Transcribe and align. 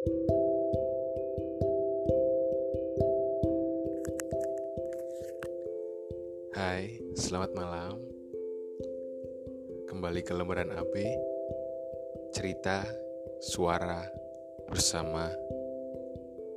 Hai, 0.00 0.08
selamat 7.12 7.52
malam. 7.52 8.00
Kembali 9.84 10.24
ke 10.24 10.32
lembaran 10.32 10.72
AB. 10.72 10.94
Cerita, 12.32 12.80
suara 13.44 14.00
bersama 14.72 15.28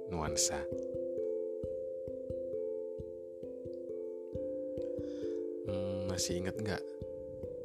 nuansa. 0.08 0.64
Hmm, 5.68 6.08
masih 6.08 6.40
inget 6.40 6.56
nggak 6.64 6.84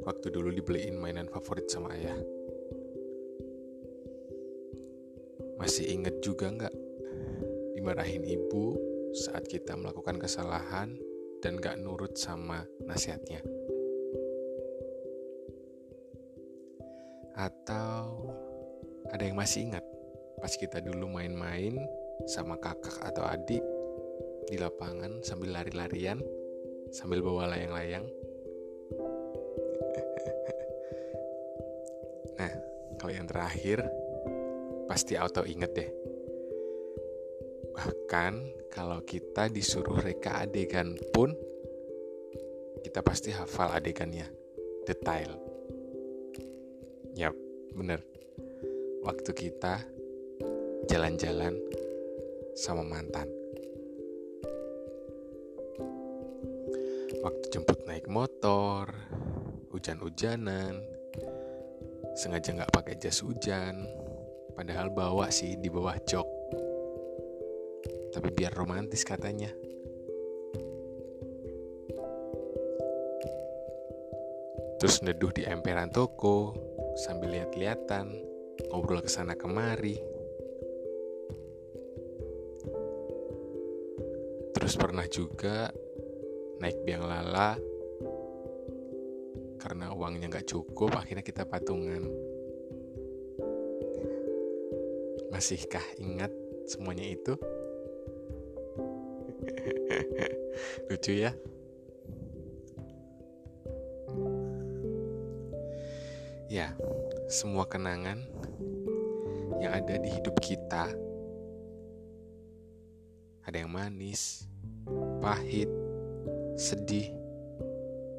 waktu 0.02 0.26
dulu 0.34 0.50
dibeliin 0.50 0.98
mainan 0.98 1.30
favorit 1.30 1.70
sama 1.70 1.94
ayah? 1.94 2.18
Masih 5.58 5.90
inget 5.90 6.22
juga 6.22 6.48
nggak 6.48 6.74
dimarahin 7.74 8.22
ibu 8.22 8.78
saat 9.14 9.50
kita 9.50 9.74
melakukan 9.74 10.18
kesalahan 10.18 10.98
dan 11.38 11.62
gak 11.62 11.78
nurut 11.78 12.18
sama 12.18 12.66
nasihatnya. 12.82 13.38
Atau 17.38 18.34
ada 19.14 19.22
yang 19.22 19.38
masih 19.38 19.70
ingat 19.70 19.86
pas 20.42 20.50
kita 20.54 20.78
dulu 20.82 21.06
main-main 21.10 21.78
sama 22.26 22.58
kakak 22.58 22.98
atau 23.02 23.26
adik 23.26 23.62
di 24.50 24.58
lapangan 24.58 25.22
sambil 25.22 25.54
lari-larian 25.54 26.18
sambil 26.90 27.22
bawa 27.22 27.46
layang-layang. 27.54 28.02
nah, 32.38 32.52
kalau 32.98 33.12
yang 33.14 33.30
terakhir 33.30 33.86
pasti 34.88 35.14
auto 35.20 35.44
inget 35.44 35.70
deh. 35.76 35.90
Bahkan 37.76 38.32
kalau 38.72 39.04
kita 39.04 39.52
disuruh 39.52 40.00
reka 40.00 40.48
adegan 40.48 40.96
pun 41.12 41.36
kita 42.82 43.04
pasti 43.04 43.30
hafal 43.30 43.70
adegannya, 43.76 44.26
detail. 44.88 45.36
Yap, 47.14 47.36
bener. 47.76 48.00
Waktu 49.04 49.30
kita 49.36 49.84
jalan-jalan 50.88 51.54
sama 52.56 52.82
mantan. 52.82 53.28
Waktu 57.18 57.44
jemput 57.50 57.82
naik 57.84 58.06
motor, 58.06 58.88
hujan-hujanan, 59.74 60.78
sengaja 62.14 62.54
nggak 62.54 62.72
pakai 62.74 62.94
jas 62.98 63.20
hujan, 63.26 63.86
padahal 64.58 64.90
bawa 64.90 65.30
sih 65.30 65.54
di 65.54 65.70
bawah 65.70 65.94
jok 66.02 66.38
tapi 68.18 68.34
biar 68.34 68.50
romantis 68.50 69.06
katanya. 69.06 69.52
Terus 74.78 75.02
neduh 75.06 75.30
di 75.34 75.42
emperan 75.46 75.90
toko 75.90 76.54
sambil 76.98 77.34
lihat-lihatan, 77.34 78.14
ngobrol 78.70 79.02
ke 79.02 79.10
sana 79.10 79.38
kemari. 79.38 79.98
Terus 84.54 84.74
pernah 84.74 85.06
juga 85.06 85.70
naik 86.58 86.82
biang 86.82 87.06
lala 87.06 87.54
karena 89.58 89.90
uangnya 89.94 90.30
nggak 90.30 90.46
cukup, 90.46 90.94
akhirnya 90.94 91.26
kita 91.26 91.42
patungan. 91.46 92.27
Masihkah 95.28 95.84
ingat 96.00 96.32
semuanya 96.64 97.04
itu? 97.04 97.36
Lucu 100.88 101.12
ya. 101.12 101.32
Ya, 106.48 106.72
semua 107.28 107.68
kenangan 107.68 108.24
yang 109.60 109.76
ada 109.76 110.00
di 110.00 110.08
hidup 110.08 110.40
kita 110.40 110.88
ada 113.48 113.64
yang 113.64 113.72
manis, 113.72 114.44
pahit, 115.24 115.72
sedih, 116.60 117.08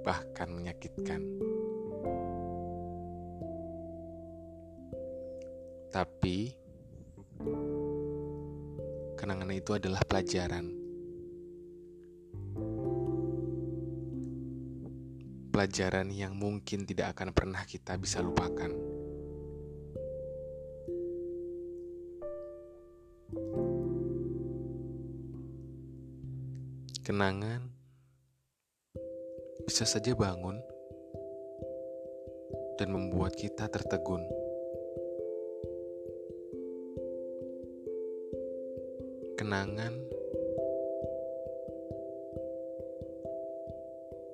bahkan 0.02 0.50
menyakitkan. 0.50 1.22
Tapi 5.94 6.59
itu 9.59 9.75
adalah 9.75 10.00
pelajaran 10.08 10.80
pelajaran 15.59 16.08
yang 16.16 16.40
mungkin 16.40 16.88
tidak 16.88 17.20
akan 17.20 17.36
pernah 17.36 17.59
kita 17.68 18.00
bisa 18.00 18.24
lupakan. 18.24 18.72
Kenangan 27.03 27.68
bisa 29.68 29.84
saja 29.84 30.16
bangun 30.16 30.64
dan 32.80 32.96
membuat 32.96 33.36
kita 33.36 33.68
tertegun. 33.68 34.39
Kenangan 39.40 39.96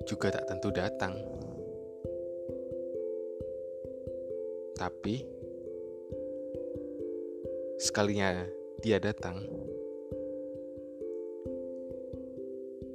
juga 0.02 0.34
tak 0.34 0.50
tentu 0.50 0.74
datang. 0.74 1.14
Tapi, 4.74 5.22
sekalinya 7.78 8.50
dia 8.82 8.98
datang, 8.98 9.46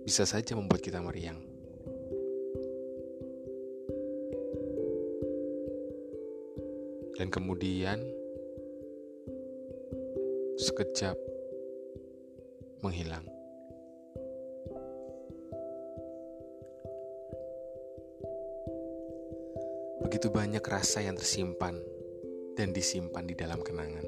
bisa 0.03 0.27
saja 0.27 0.51
membuat 0.59 0.83
kita 0.83 0.99
meriang. 0.99 1.39
Dan 7.15 7.31
kemudian, 7.31 8.03
sekejap 10.59 11.30
menghilang. 12.81 13.25
Begitu 20.01 20.27
banyak 20.33 20.65
rasa 20.65 21.05
yang 21.05 21.15
tersimpan 21.15 21.77
dan 22.57 22.73
disimpan 22.73 23.23
di 23.23 23.37
dalam 23.37 23.61
kenangan. 23.61 24.03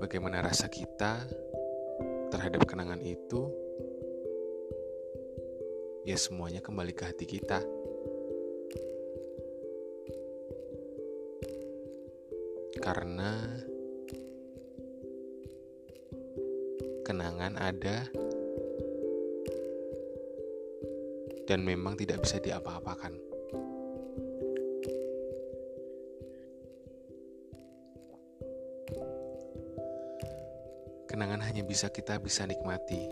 Bagaimana 0.00 0.40
rasa 0.40 0.72
kita 0.72 1.28
terhadap 2.32 2.64
kenangan 2.64 3.02
itu? 3.04 3.52
Ya, 6.08 6.16
semuanya 6.16 6.64
kembali 6.64 6.96
ke 6.96 7.04
hati 7.04 7.28
kita. 7.28 7.60
Karena 12.80 13.36
kenangan 17.08 17.56
ada 17.56 18.04
dan 21.48 21.64
memang 21.64 21.96
tidak 21.96 22.20
bisa 22.20 22.36
diapa-apakan. 22.36 23.16
Kenangan 31.08 31.40
hanya 31.48 31.64
bisa 31.64 31.88
kita 31.88 32.20
bisa 32.20 32.44
nikmati 32.44 33.08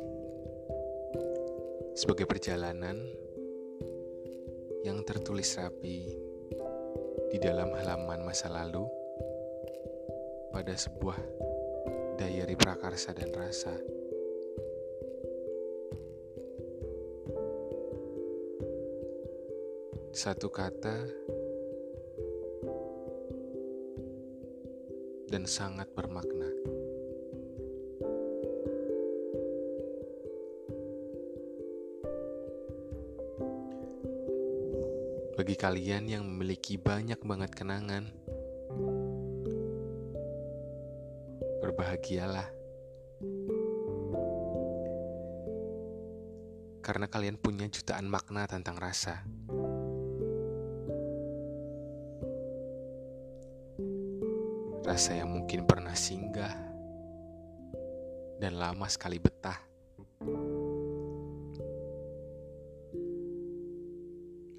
sebagai 1.96 2.28
perjalanan 2.28 3.00
yang 4.84 5.00
tertulis 5.08 5.56
rapi 5.56 6.04
di 7.32 7.38
dalam 7.40 7.72
halaman 7.72 8.28
masa 8.28 8.52
lalu 8.52 8.84
pada 10.52 10.76
sebuah 10.76 11.16
diary 12.16 12.56
prakarsa 12.56 13.12
dan 13.12 13.30
rasa. 13.36 13.76
satu 20.16 20.48
kata 20.48 20.96
dan 25.28 25.44
sangat 25.44 25.92
bermakna. 25.92 26.48
Bagi 35.36 35.52
kalian 35.52 36.08
yang 36.08 36.24
memiliki 36.24 36.80
banyak 36.80 37.20
banget 37.20 37.52
kenangan, 37.52 38.08
Berbahagialah. 41.76 42.48
Karena 46.80 47.04
kalian 47.04 47.36
punya 47.36 47.68
jutaan 47.68 48.08
makna 48.08 48.48
tentang 48.48 48.80
rasa. 48.80 49.20
Rasa 54.88 55.20
yang 55.20 55.36
mungkin 55.36 55.68
pernah 55.68 55.92
singgah 55.92 56.56
dan 58.40 58.56
lama 58.56 58.88
sekali 58.88 59.20
betah. 59.20 59.60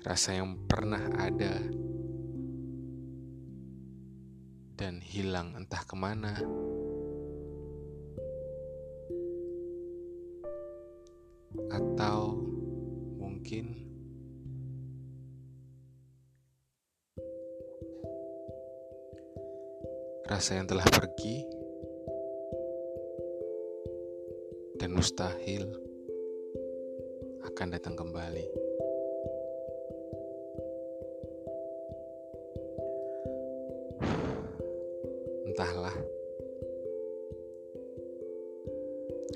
Rasa 0.06 0.38
yang 0.38 0.70
pernah 0.70 1.02
ada 1.18 1.66
dan 4.78 5.02
hilang 5.02 5.58
entah 5.58 5.82
ke 5.82 5.98
mana. 5.98 6.38
Atau 11.78 12.34
mungkin 13.22 13.78
rasa 20.26 20.58
yang 20.58 20.66
telah 20.66 20.90
pergi 20.90 21.46
dan 24.82 24.90
mustahil 24.90 25.70
akan 27.46 27.68
datang 27.70 27.94
kembali. 27.94 28.48
Entahlah, 35.46 35.98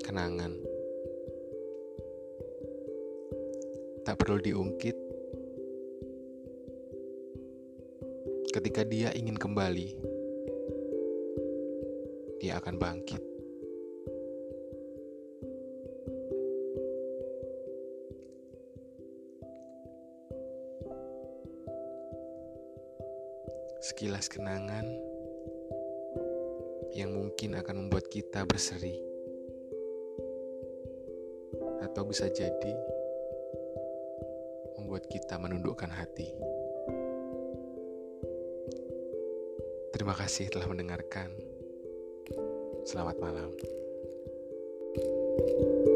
kenangan 0.02 0.71
tak 4.02 4.18
perlu 4.18 4.42
diungkit. 4.42 4.98
Ketika 8.52 8.84
dia 8.84 9.14
ingin 9.16 9.38
kembali, 9.38 9.88
dia 12.42 12.60
akan 12.60 12.76
bangkit. 12.76 13.22
Sekilas 23.82 24.30
kenangan 24.30 24.84
yang 26.94 27.16
mungkin 27.16 27.56
akan 27.56 27.86
membuat 27.86 28.06
kita 28.12 28.46
berseri, 28.46 28.94
atau 31.82 32.04
bisa 32.04 32.28
jadi 32.30 32.91
membuat 34.92 35.08
kita 35.08 35.40
menundukkan 35.40 35.88
hati. 35.88 36.28
Terima 39.96 40.12
kasih 40.12 40.52
telah 40.52 40.68
mendengarkan. 40.68 41.32
Selamat 42.84 43.16
malam. 43.16 43.56
thank 44.92 45.48
you 45.48 45.91